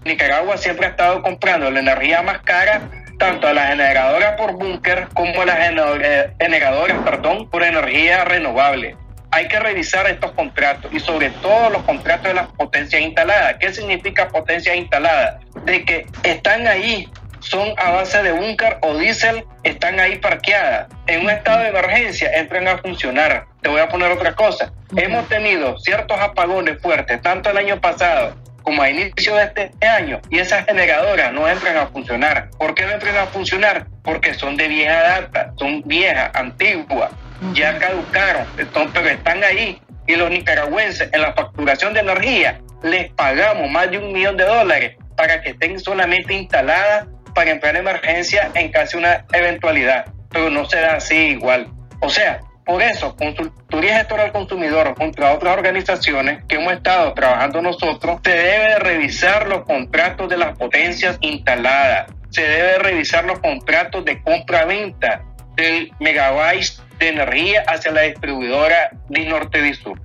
Nicaragua 0.06 0.58
siempre 0.58 0.88
ha 0.88 0.90
estado 0.90 1.22
comprando 1.22 1.70
la 1.72 1.80
energía 1.80 2.22
más 2.22 2.40
cara 2.42 2.82
tanto 3.18 3.48
a 3.48 3.54
las 3.54 3.70
generadoras 3.70 4.34
por 4.34 4.54
búnker 4.54 5.08
como 5.14 5.42
a 5.42 5.46
las 5.46 5.58
generadoras 5.58 6.98
perdón, 7.06 7.50
por 7.50 7.64
energía 7.64 8.26
renovable. 8.26 8.98
Hay 9.32 9.48
que 9.48 9.60
revisar 9.60 10.08
estos 10.10 10.32
contratos 10.34 10.92
y 10.94 11.00
sobre 11.00 11.30
todo 11.30 11.70
los 11.70 11.84
contratos 11.84 12.28
de 12.28 12.34
las 12.34 12.48
potencias 12.50 13.02
instaladas. 13.02 13.56
¿Qué 13.60 13.74
significa 13.74 14.28
potencia 14.28 14.76
instalada? 14.76 15.40
De 15.66 15.86
que 15.86 16.06
están 16.24 16.68
ahí, 16.68 17.10
son 17.40 17.74
a 17.78 17.92
base 17.92 18.22
de 18.22 18.32
búnker 18.32 18.78
o 18.82 18.96
diésel, 18.98 19.44
están 19.64 20.00
ahí 20.00 20.18
parqueadas. 20.18 20.88
En 21.08 21.22
un 21.22 21.30
estado 21.30 21.62
de 21.62 21.70
emergencia 21.70 22.30
entran 22.34 22.68
a 22.68 22.78
funcionar. 22.78 23.46
Te 23.62 23.70
voy 23.70 23.80
a 23.80 23.90
poner 23.90 24.12
otra 24.12 24.34
cosa. 24.34 24.72
Hemos 24.96 25.28
tenido 25.30 25.80
ciertos 25.80 26.20
apagones 26.20 26.80
fuertes, 26.82 27.22
tanto 27.22 27.50
el 27.50 27.58
año 27.58 27.82
pasado 27.82 28.36
como 28.63 28.82
a 28.82 28.89
inicio 28.89 29.36
de 29.36 29.43
este 29.43 29.72
año 29.86 30.20
y 30.29 30.39
esas 30.39 30.65
generadoras 30.65 31.32
no 31.32 31.48
entran 31.48 31.77
a 31.77 31.88
funcionar. 31.88 32.50
¿Por 32.58 32.74
qué 32.74 32.86
no 32.86 32.91
entran 32.93 33.17
a 33.17 33.27
funcionar? 33.27 33.88
Porque 34.03 34.34
son 34.34 34.58
de 34.58 34.67
vieja 34.67 35.01
data, 35.01 35.53
son 35.58 35.82
viejas, 35.86 36.32
antiguas, 36.34 37.12
ya 37.53 37.77
caducaron, 37.77 38.46
entonces, 38.58 38.91
pero 38.93 39.10
están 39.10 39.43
ahí 39.43 39.82
y 40.08 40.15
los 40.15 40.29
nicaragüenses 40.29 41.10
en 41.12 41.22
la 41.22 41.34
facturación 41.34 41.93
de 41.93 42.01
energía 42.01 42.60
les 42.84 43.12
pagamos 43.13 43.70
más 43.70 43.89
de 43.91 43.98
un 43.98 44.12
millón 44.12 44.38
de 44.38 44.46
dólares 44.46 44.98
para 45.15 45.41
que 45.41 45.51
estén 45.51 45.79
solamente 45.79 46.34
instaladas 46.34 47.08
para 47.34 47.51
emplear 47.51 47.75
emergencia 47.75 48.51
en 48.53 48.72
casi 48.72 48.98
una 48.98 49.25
eventualidad, 49.34 50.05
pero 50.29 50.50
no 50.50 50.65
será 50.65 50.96
así 50.96 51.15
igual. 51.15 51.67
O 52.01 52.10
sea, 52.10 52.41
por 52.65 52.82
eso, 52.82 53.15
Consultoría 53.15 53.98
Gestora 53.98 54.24
al 54.24 54.32
Consumidor, 54.32 54.96
contra 54.96 55.34
otras 55.34 55.58
organizaciones 55.58 56.43
que 56.46 56.55
hemos 56.55 56.74
estado 56.74 57.13
trabajando 57.13 57.62
nosotros, 57.62 58.20
se 58.24 58.32
debe 58.32 58.79
revisar 58.79 59.48
los 59.48 59.63
contratos 59.63 60.29
de 60.29 60.38
las 60.38 60.58
potencias 60.58 61.17
instaladas, 61.22 62.12
se 62.29 62.41
debe 62.41 62.79
revisar 62.79 63.25
los 63.25 63.39
contratos 63.39 64.05
de 64.05 64.22
compra-venta 64.22 65.24
del 65.55 65.91
megabytes 66.00 66.82
de 67.00 67.10
energía 67.10 67.63
hacia 67.67 67.91
la 67.91 68.01
distribuidora 68.01 68.91
de 69.10 69.25
Norte 69.25 69.67
y 69.67 69.74
Sur. 69.74 70.00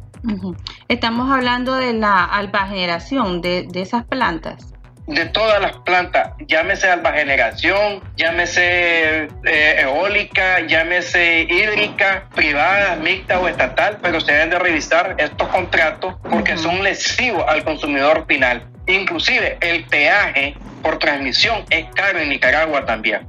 Estamos 0.88 1.30
hablando 1.30 1.76
de 1.76 1.92
la 1.92 2.24
alba 2.24 2.66
generación 2.66 3.40
de, 3.40 3.66
de 3.68 3.82
esas 3.82 4.04
plantas 4.04 4.74
de 5.08 5.24
todas 5.26 5.60
las 5.60 5.78
plantas, 5.78 6.32
llámese 6.46 6.90
alba 6.90 7.12
generación, 7.12 8.02
llámese 8.16 9.28
eh, 9.44 9.86
llámese 10.60 11.42
hídrica, 11.42 12.28
privada, 12.34 12.96
mixta 12.96 13.38
o 13.38 13.48
estatal, 13.48 13.98
pero 14.02 14.20
se 14.20 14.32
deben 14.32 14.50
de 14.50 14.58
revisar 14.58 15.14
estos 15.18 15.48
contratos 15.48 16.14
porque 16.28 16.56
son 16.56 16.82
lesivos 16.82 17.44
al 17.46 17.64
consumidor 17.64 18.24
final. 18.26 18.66
Inclusive 18.86 19.58
el 19.60 19.84
peaje 19.84 20.56
por 20.82 20.98
transmisión 20.98 21.64
es 21.70 21.86
caro 21.94 22.18
en 22.18 22.30
Nicaragua 22.30 22.84
también. 22.84 23.26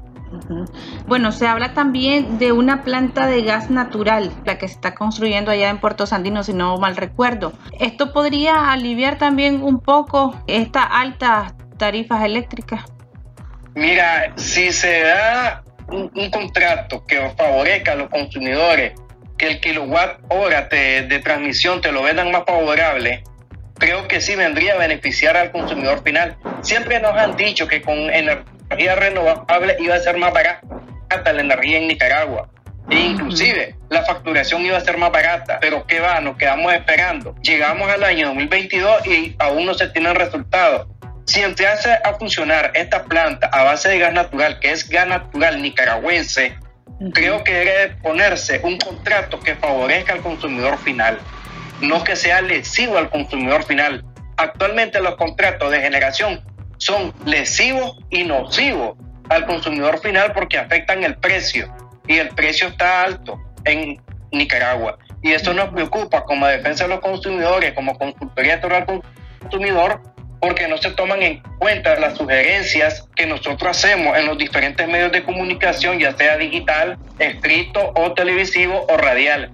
Bueno, 1.07 1.31
se 1.31 1.47
habla 1.47 1.73
también 1.73 2.37
de 2.37 2.51
una 2.51 2.83
planta 2.83 3.25
de 3.25 3.41
gas 3.41 3.69
natural, 3.69 4.31
la 4.45 4.57
que 4.57 4.67
se 4.67 4.75
está 4.75 4.93
construyendo 4.93 5.51
allá 5.51 5.69
en 5.69 5.79
Puerto 5.79 6.05
Sandino, 6.05 6.43
si 6.43 6.53
no 6.53 6.77
mal 6.77 6.95
recuerdo. 6.95 7.53
¿Esto 7.79 8.13
podría 8.13 8.71
aliviar 8.71 9.17
también 9.17 9.63
un 9.63 9.79
poco 9.79 10.39
esta 10.47 10.83
alta 10.83 11.55
tarifas 11.77 12.23
eléctricas? 12.23 12.83
Mira, 13.73 14.33
si 14.35 14.71
se 14.71 15.01
da 15.01 15.63
un, 15.91 16.29
contrato 16.31 17.05
que 17.05 17.31
favorezca 17.37 17.93
a 17.93 17.95
los 17.95 18.09
consumidores, 18.09 18.93
que 19.37 19.47
el 19.47 19.59
kilowatt 19.59 20.19
hora 20.29 20.67
de 20.69 21.21
transmisión 21.23 21.81
te 21.81 21.91
lo 21.91 22.03
vendan 22.03 22.31
más 22.31 22.43
favorable, 22.45 23.23
creo 23.79 24.07
que 24.07 24.21
sí 24.21 24.35
vendría 24.35 24.75
a 24.75 24.77
beneficiar 24.77 25.35
al 25.35 25.51
consumidor 25.51 26.03
final. 26.03 26.37
Siempre 26.61 26.99
nos 26.99 27.13
han 27.13 27.35
dicho 27.35 27.67
que 27.67 27.81
con 27.81 27.97
energía 27.97 28.95
renovable 28.95 29.77
iba 29.79 29.95
a 29.95 29.99
ser 29.99 30.17
más 30.17 30.31
barata 30.33 31.33
la 31.33 31.41
energía 31.41 31.79
en 31.79 31.87
Nicaragua. 31.87 32.49
E 32.91 32.99
inclusive 32.99 33.75
la 33.89 34.03
facturación 34.03 34.65
iba 34.65 34.77
a 34.77 34.81
ser 34.81 34.97
más 34.97 35.11
barata, 35.11 35.59
pero 35.61 35.85
¿qué 35.85 35.99
va? 35.99 36.19
Nos 36.21 36.37
quedamos 36.37 36.73
esperando. 36.73 37.35
Llegamos 37.41 37.89
al 37.89 38.03
año 38.03 38.27
2022 38.27 39.07
y 39.07 39.35
aún 39.39 39.65
no 39.65 39.73
se 39.73 39.87
tienen 39.89 40.15
resultados. 40.15 40.87
Si 41.29 41.43
hace 41.43 41.91
a 41.91 42.15
funcionar 42.15 42.71
esta 42.73 43.03
planta 43.03 43.51
a 43.53 43.63
base 43.63 43.87
de 43.87 43.99
gas 43.99 44.13
natural, 44.13 44.59
que 44.59 44.71
es 44.71 44.89
gas 44.89 45.07
natural 45.07 45.61
nicaragüense, 45.61 46.57
creo 47.13 47.43
que 47.43 47.53
debe 47.53 47.95
ponerse 48.01 48.59
un 48.63 48.79
contrato 48.79 49.39
que 49.39 49.53
favorezca 49.55 50.13
al 50.13 50.21
consumidor 50.21 50.79
final, 50.79 51.19
no 51.81 52.03
que 52.03 52.15
sea 52.15 52.41
lesivo 52.41 52.97
al 52.97 53.11
consumidor 53.11 53.63
final. 53.63 54.03
Actualmente 54.37 54.99
los 55.01 55.17
contratos 55.17 55.69
de 55.69 55.79
generación 55.79 56.43
son 56.77 57.13
lesivos 57.25 57.99
y 58.09 58.23
nocivos 58.23 58.97
al 59.29 59.45
consumidor 59.45 59.99
final 59.99 60.33
porque 60.33 60.57
afectan 60.57 61.03
el 61.03 61.15
precio 61.15 61.71
y 62.07 62.17
el 62.17 62.29
precio 62.29 62.69
está 62.69 63.03
alto 63.03 63.39
en 63.65 64.01
Nicaragua. 64.31 64.97
Y 65.21 65.33
eso 65.33 65.53
nos 65.53 65.69
preocupa 65.69 66.23
como 66.23 66.47
defensa 66.47 66.85
de 66.85 66.89
los 66.89 67.01
consumidores, 67.01 67.73
como 67.73 67.95
consultoría 67.99 68.59
al 68.63 69.03
consumidor, 69.43 70.01
porque 70.39 70.67
no 70.67 70.77
se 70.77 70.91
toman 70.91 71.21
en 71.21 71.41
cuenta 71.59 71.99
las 71.99 72.17
sugerencias 72.17 73.07
que 73.15 73.25
nosotros 73.25 73.77
hacemos 73.77 74.17
en 74.17 74.25
los 74.25 74.37
diferentes 74.37 74.87
medios 74.87 75.11
de 75.11 75.23
comunicación, 75.23 75.99
ya 75.99 76.15
sea 76.15 76.37
digital, 76.37 76.97
escrito 77.19 77.91
o 77.95 78.13
televisivo 78.13 78.85
o 78.89 78.97
radial. 78.97 79.51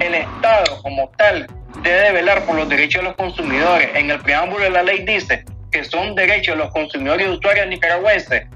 El 0.00 0.14
Estado 0.14 0.82
como 0.82 1.10
tal 1.16 1.46
debe 1.82 2.12
velar 2.12 2.44
por 2.44 2.56
los 2.56 2.68
derechos 2.68 3.02
de 3.02 3.08
los 3.08 3.16
consumidores. 3.16 3.90
En 3.94 4.10
el 4.10 4.20
preámbulo 4.20 4.64
de 4.64 4.70
la 4.70 4.82
ley 4.82 5.04
dice 5.04 5.44
que 5.70 5.84
son 5.84 6.14
derechos 6.14 6.56
de 6.56 6.64
los 6.64 6.72
consumidores 6.72 7.26
y 7.26 7.30
usuarios 7.30 7.66
nicaragüenses, 7.68 8.46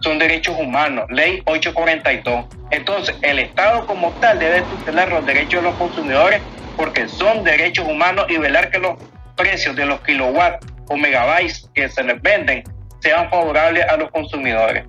son 0.00 0.18
derechos 0.18 0.56
humanos, 0.58 1.06
ley 1.10 1.42
842. 1.46 2.46
Entonces, 2.70 3.14
el 3.22 3.38
Estado 3.38 3.86
como 3.86 4.10
tal 4.20 4.38
debe 4.38 4.62
tutelar 4.62 5.10
los 5.10 5.26
derechos 5.26 5.62
de 5.62 5.68
los 5.68 5.74
consumidores 5.76 6.40
porque 6.76 7.08
son 7.08 7.44
derechos 7.44 7.86
humanos 7.86 8.26
y 8.28 8.38
velar 8.38 8.70
que 8.70 8.78
los 8.78 8.96
precios 9.36 9.76
de 9.76 9.86
los 9.86 10.00
kilowatts 10.00 10.66
o 10.90 10.96
megabytes 10.96 11.70
que 11.72 11.88
se 11.88 12.02
les 12.02 12.20
venden 12.20 12.64
sean 12.98 13.30
favorables 13.30 13.86
a 13.88 13.96
los 13.96 14.10
consumidores. 14.10 14.84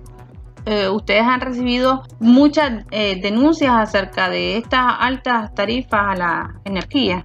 Eh, 0.66 0.88
ustedes 0.88 1.22
han 1.22 1.40
recibido 1.40 2.02
muchas 2.20 2.84
eh, 2.90 3.18
denuncias 3.20 3.72
acerca 3.72 4.28
de 4.28 4.58
estas 4.58 4.84
altas 5.00 5.54
tarifas 5.54 6.00
a 6.10 6.14
la 6.14 6.54
energía. 6.64 7.24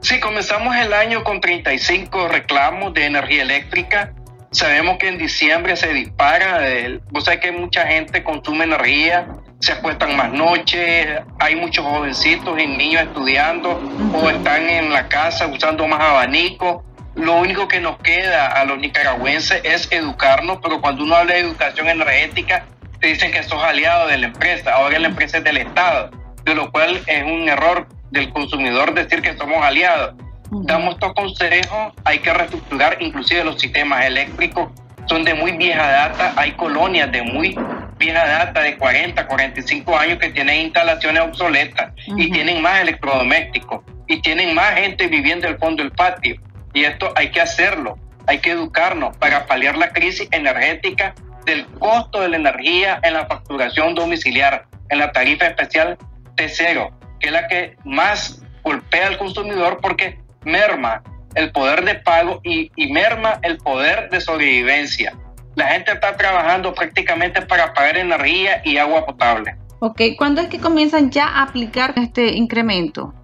Sí, 0.00 0.20
comenzamos 0.20 0.76
el 0.76 0.92
año 0.92 1.24
con 1.24 1.40
35 1.40 2.28
reclamos 2.28 2.92
de 2.94 3.06
energía 3.06 3.42
eléctrica. 3.42 4.12
Sabemos 4.50 4.98
que 4.98 5.08
en 5.08 5.18
diciembre 5.18 5.76
se 5.76 5.92
dispara. 5.92 6.68
El, 6.68 7.00
vos 7.10 7.24
sabés 7.24 7.40
que 7.40 7.52
mucha 7.52 7.86
gente 7.86 8.22
consume 8.22 8.64
energía 8.64 9.26
se 9.60 9.72
acuestan 9.72 10.16
más 10.16 10.32
noches, 10.32 11.20
hay 11.38 11.54
muchos 11.54 11.84
jovencitos 11.84 12.58
y 12.58 12.66
niños 12.66 13.02
estudiando 13.02 13.78
o 14.14 14.30
están 14.30 14.68
en 14.68 14.90
la 14.90 15.06
casa 15.08 15.46
usando 15.46 15.86
más 15.86 16.00
abanico. 16.00 16.82
Lo 17.20 17.36
único 17.36 17.68
que 17.68 17.80
nos 17.80 17.98
queda 17.98 18.46
a 18.46 18.64
los 18.64 18.78
nicaragüenses 18.78 19.60
es 19.62 19.92
educarnos, 19.92 20.58
pero 20.62 20.80
cuando 20.80 21.04
uno 21.04 21.16
habla 21.16 21.34
de 21.34 21.40
educación 21.40 21.88
energética, 21.88 22.64
te 22.98 23.08
dicen 23.08 23.30
que 23.30 23.42
sos 23.42 23.62
aliado 23.62 24.08
de 24.08 24.16
la 24.16 24.28
empresa, 24.28 24.72
ahora 24.72 24.98
la 24.98 25.08
empresa 25.08 25.36
es 25.36 25.44
del 25.44 25.58
Estado, 25.58 26.10
de 26.44 26.54
lo 26.54 26.72
cual 26.72 26.98
es 27.06 27.22
un 27.22 27.46
error 27.46 27.86
del 28.10 28.32
consumidor 28.32 28.94
decir 28.94 29.20
que 29.20 29.36
somos 29.36 29.62
aliados. 29.62 30.14
Damos 30.50 30.94
estos 30.94 31.12
consejos, 31.12 31.92
hay 32.04 32.20
que 32.20 32.32
reestructurar 32.32 32.96
inclusive 33.00 33.44
los 33.44 33.60
sistemas 33.60 34.06
eléctricos, 34.06 34.70
son 35.06 35.22
de 35.22 35.34
muy 35.34 35.52
vieja 35.52 35.86
data, 35.86 36.32
hay 36.36 36.52
colonias 36.52 37.12
de 37.12 37.20
muy 37.20 37.54
vieja 37.98 38.26
data 38.26 38.62
de 38.62 38.78
40, 38.78 39.26
45 39.26 39.98
años 39.98 40.18
que 40.18 40.30
tienen 40.30 40.62
instalaciones 40.62 41.22
obsoletas 41.22 41.92
y 42.16 42.30
tienen 42.30 42.62
más 42.62 42.80
electrodomésticos 42.80 43.84
y 44.06 44.22
tienen 44.22 44.54
más 44.54 44.74
gente 44.74 45.06
viviendo 45.06 45.46
el 45.48 45.58
fondo 45.58 45.82
del 45.82 45.92
patio. 45.92 46.40
Y 46.72 46.84
esto 46.84 47.12
hay 47.16 47.30
que 47.30 47.40
hacerlo, 47.40 47.98
hay 48.26 48.38
que 48.38 48.50
educarnos 48.50 49.16
para 49.16 49.46
paliar 49.46 49.76
la 49.76 49.90
crisis 49.90 50.28
energética 50.30 51.14
del 51.44 51.66
costo 51.66 52.20
de 52.20 52.28
la 52.28 52.36
energía 52.36 53.00
en 53.02 53.14
la 53.14 53.26
facturación 53.26 53.94
domiciliar, 53.94 54.66
en 54.88 54.98
la 54.98 55.12
tarifa 55.12 55.46
especial 55.46 55.98
T0, 56.36 56.90
que 57.18 57.26
es 57.26 57.32
la 57.32 57.48
que 57.48 57.76
más 57.84 58.42
golpea 58.62 59.08
al 59.08 59.18
consumidor 59.18 59.78
porque 59.80 60.20
merma 60.44 61.02
el 61.34 61.52
poder 61.52 61.84
de 61.84 61.94
pago 61.96 62.40
y, 62.42 62.70
merma 62.92 63.38
el 63.42 63.58
poder 63.58 64.10
de 64.10 64.20
sobrevivencia. 64.20 65.14
La 65.54 65.68
gente 65.68 65.92
está 65.92 66.16
trabajando 66.16 66.74
prácticamente 66.74 67.42
para 67.42 67.72
pagar 67.72 67.96
energía 67.96 68.62
y 68.64 68.78
agua 68.78 69.04
potable. 69.04 69.56
Ok, 69.80 70.00
¿cuándo 70.18 70.40
es 70.40 70.48
que 70.48 70.58
comienzan 70.58 71.10
ya 71.10 71.26
a 71.26 71.42
aplicar 71.42 71.94
este 71.96 72.32
incremento? 72.34 73.14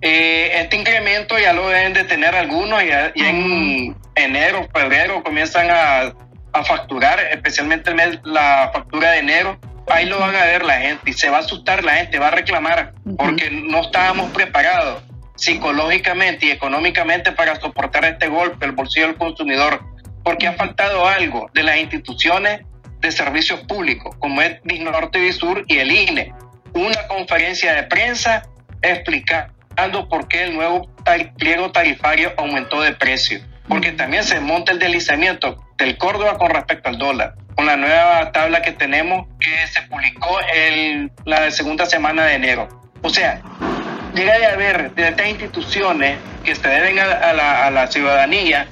Eh, 0.00 0.50
este 0.60 0.76
incremento 0.76 1.38
ya 1.38 1.52
lo 1.52 1.68
deben 1.68 1.92
de 1.92 2.04
tener 2.04 2.34
algunos, 2.34 2.82
ya, 2.84 3.12
en 3.14 3.96
enero, 4.14 4.68
febrero 4.72 5.22
comienzan 5.24 5.68
a, 5.70 6.14
a 6.52 6.64
facturar, 6.64 7.20
especialmente 7.32 7.92
la 8.24 8.70
factura 8.72 9.12
de 9.12 9.18
enero. 9.18 9.58
Ahí 9.88 10.06
lo 10.06 10.18
van 10.18 10.36
a 10.36 10.44
ver 10.44 10.64
la 10.64 10.78
gente 10.80 11.10
y 11.10 11.14
se 11.14 11.30
va 11.30 11.38
a 11.38 11.40
asustar 11.40 11.82
la 11.82 11.94
gente, 11.94 12.18
va 12.18 12.28
a 12.28 12.32
reclamar, 12.32 12.92
porque 13.16 13.50
no 13.50 13.80
estábamos 13.80 14.30
preparados 14.32 15.02
psicológicamente 15.34 16.46
y 16.46 16.50
económicamente 16.50 17.32
para 17.32 17.58
soportar 17.58 18.04
este 18.04 18.28
golpe, 18.28 18.66
el 18.66 18.72
bolsillo 18.72 19.06
del 19.06 19.16
consumidor, 19.16 19.80
porque 20.22 20.46
ha 20.46 20.52
faltado 20.52 21.08
algo 21.08 21.48
de 21.54 21.62
las 21.62 21.78
instituciones 21.78 22.60
de 23.00 23.12
servicios 23.12 23.60
públicos, 23.60 24.14
como 24.18 24.42
es 24.42 24.58
Norte 24.64 25.24
y 25.24 25.32
Sur 25.32 25.64
y 25.68 25.78
el 25.78 25.90
INE. 25.90 26.34
Una 26.74 27.06
conferencia 27.06 27.72
de 27.74 27.84
prensa 27.84 28.42
explicando 28.82 29.57
por 30.08 30.26
qué 30.26 30.44
el 30.44 30.54
nuevo 30.54 30.88
pliego 31.36 31.70
tarifario 31.70 32.32
aumentó 32.36 32.80
de 32.80 32.92
precio, 32.92 33.40
porque 33.68 33.92
también 33.92 34.24
se 34.24 34.40
monta 34.40 34.72
el 34.72 34.78
deslizamiento 34.78 35.64
del 35.76 35.96
Córdoba 35.96 36.36
con 36.36 36.50
respecto 36.50 36.88
al 36.88 36.98
dólar, 36.98 37.34
con 37.54 37.66
la 37.66 37.76
nueva 37.76 38.32
tabla 38.32 38.60
que 38.60 38.72
tenemos 38.72 39.26
que 39.38 39.66
se 39.68 39.82
publicó 39.82 40.38
en 40.52 41.12
la 41.24 41.50
segunda 41.50 41.86
semana 41.86 42.24
de 42.24 42.34
enero. 42.34 42.68
O 43.02 43.08
sea, 43.08 43.40
llega 44.14 44.38
de 44.38 44.46
haber 44.46 44.94
de 44.94 45.08
estas 45.08 45.28
instituciones 45.28 46.18
que 46.44 46.54
se 46.54 46.68
deben 46.68 46.98
a, 46.98 47.32
la, 47.32 47.66
a 47.66 47.70
la 47.70 47.86
ciudadanía 47.86 48.66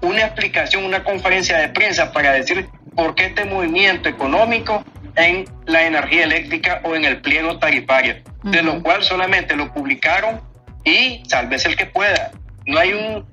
una 0.00 0.22
explicación, 0.22 0.84
una 0.84 1.02
conferencia 1.02 1.58
de 1.58 1.68
prensa 1.70 2.12
para 2.12 2.32
decir 2.32 2.68
por 2.94 3.14
qué 3.16 3.26
este 3.26 3.44
movimiento 3.44 4.08
económico 4.08 4.84
en 5.16 5.44
la 5.66 5.82
energía 5.86 6.24
eléctrica 6.24 6.80
o 6.84 6.94
en 6.94 7.04
el 7.04 7.20
pliego 7.20 7.58
tarifario, 7.58 8.16
de 8.44 8.62
lo 8.62 8.82
cual 8.82 9.02
solamente 9.02 9.56
lo 9.56 9.72
publicaron 9.72 10.51
y 10.84 11.22
salve 11.28 11.56
el 11.56 11.76
que 11.76 11.86
pueda. 11.86 12.32
No 12.66 12.78
hay 12.78 12.92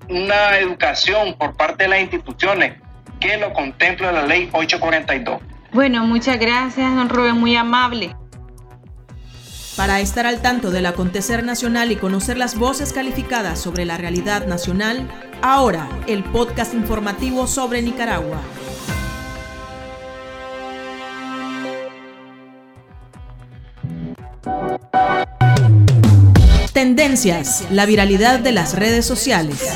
una 0.10 0.58
educación 0.58 1.36
por 1.36 1.56
parte 1.56 1.84
de 1.84 1.90
las 1.90 2.02
instituciones 2.02 2.78
que 3.20 3.38
lo 3.38 3.54
contempla 3.54 4.12
la 4.12 4.26
ley 4.26 4.50
842. 4.52 5.42
Bueno, 5.72 6.06
muchas 6.06 6.40
gracias, 6.40 6.96
don 6.96 7.10
Rubén, 7.10 7.36
muy 7.36 7.56
amable. 7.56 8.16
Para 9.76 10.02
estar 10.02 10.26
al 10.26 10.42
tanto 10.42 10.72
del 10.72 10.88
acontecer 10.88 11.44
nacional 11.44 11.92
y 11.92 11.96
conocer 11.96 12.38
las 12.38 12.58
voces 12.58 12.92
calificadas 12.92 13.60
sobre 13.60 13.86
la 13.86 13.98
realidad 13.98 14.46
nacional, 14.46 15.08
ahora 15.42 15.88
el 16.08 16.24
podcast 16.24 16.74
informativo 16.74 17.48
sobre 17.48 17.82
Nicaragua. 17.82 18.42
Tendencias, 26.80 27.68
la 27.72 27.86
viralidad 27.86 28.40
de 28.40 28.54
las 28.54 28.74
redes 28.74 29.06
sociales. 29.06 29.68